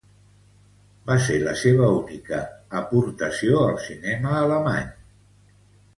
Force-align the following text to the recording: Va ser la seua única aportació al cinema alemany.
Va 1.09 1.17
ser 1.25 1.35
la 1.43 1.53
seua 1.65 1.91
única 1.99 2.41
aportació 2.81 3.61
al 3.67 3.77
cinema 3.87 4.33
alemany. 4.43 4.93